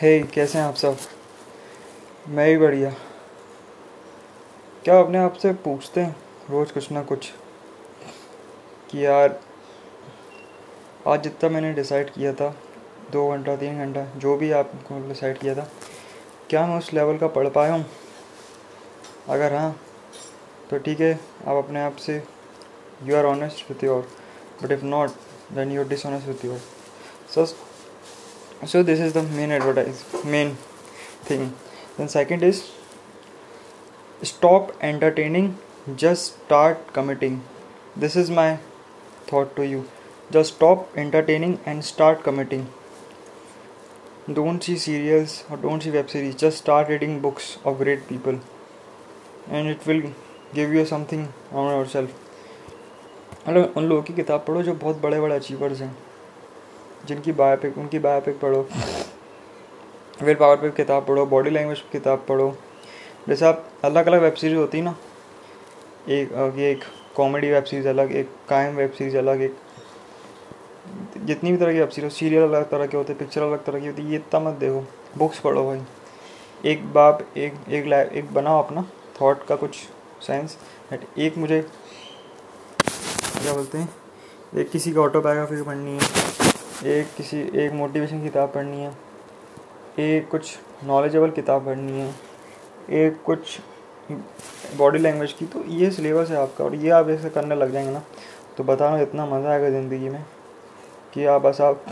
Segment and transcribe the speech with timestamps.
[0.00, 0.96] हे hey, कैसे हैं आप सब?
[2.28, 2.90] मैं ही बढ़िया।
[4.84, 6.16] क्या अपने आप से पूछते हैं?
[6.50, 7.32] रोज़ कुछ ना कुछ।
[8.90, 9.40] कि यार
[11.06, 12.56] आज जितना मैंने डिसाइड किया था
[13.12, 15.70] दो घंटा तीन घंटा जो भी आपको डिसाइड किया था
[16.50, 17.86] क्या मैं उस लेवल का पढ़ पाया हूँ?
[19.28, 19.80] अगर हाँ
[20.70, 22.22] तो ठीक है आप अपने आप से
[23.02, 24.08] you are honest with your
[24.62, 25.10] but if not
[25.52, 26.58] then you are dishonest with your
[27.34, 27.69] so
[28.66, 30.56] so this is the main advertise main
[31.28, 31.54] thing
[31.96, 32.70] then second is
[34.22, 35.56] stop entertaining
[35.96, 37.42] just start committing
[37.96, 38.58] this is my
[39.26, 39.88] thought to you
[40.30, 42.66] just stop entertaining and start committing
[44.30, 48.38] don't see serials or don't see web series just start reading books of great people
[49.48, 50.02] and it will
[50.52, 52.10] give you something on yourself
[53.48, 55.96] मतलब उन लोगों की किताब पढ़ो जो बहुत बड़े बड़े अचीवर्स हैं
[57.06, 58.66] जिनकी बायोपिक उनकी बायोपिक पढ़ो।
[60.22, 62.54] विल पावर पे किताब पढ़ो बॉडी लैंग्वेज की किताब पढ़ो।
[63.28, 64.94] जैसे आप अलग अलग वेब सीरीज़ होती है ना?
[66.08, 66.84] एक ये एक
[67.16, 69.56] कॉमेडी वेब सीरीज़ अलग, एक कायम वेब सीरीज़ अलग, एक
[71.18, 73.86] जितनी भी तरह की वेब सीरीज़ सीरियल अलग तरह के होते पिक्चर अलग तरह की
[73.86, 74.84] होती, ये इतना मत देखो।
[75.18, 75.82] बुक्स पढ़ो भाई।
[76.64, 78.84] एक बाप, एक एक लाइफ एक बनाओ अपना
[79.20, 79.76] थॉट का कुछ
[80.22, 80.58] साइंस
[81.18, 81.60] एक मुझे,
[83.32, 83.88] क्या बोलते हैं?
[84.54, 86.39] एक किसी का ऑटोबायोग्राफी पढ़नी है।
[86.82, 88.92] एक किसी, एक मोटिवेशन किताब पढ़नी है,
[89.98, 92.14] एक कुछ नॉलेजेबल किताब पढ़नी है,
[92.90, 93.58] एक कुछ
[94.76, 97.92] बॉडी लैंग्वेज की तो ये सिलेबस है आपका और ये आप ऐसे करने लग जाएँगे
[97.92, 98.02] ना
[98.56, 100.24] तो बताना इतना मज़ा आएगा ज़िंदगी में
[101.14, 101.84] कि आप बस आप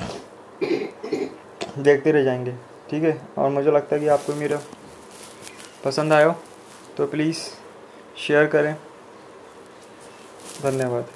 [1.78, 2.52] देखते रह जाएँगे,
[2.90, 3.20] ठीक है?
[3.38, 4.60] और मुझे लगता है कि आपको मेरा
[5.84, 6.34] पसंद आया हो
[6.96, 7.38] तो प्लीज़
[8.18, 8.74] शेयर करें।
[10.62, 11.08] धन्यवाद।